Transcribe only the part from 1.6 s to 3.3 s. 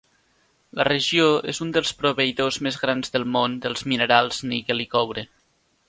un dels proveïdors més grans del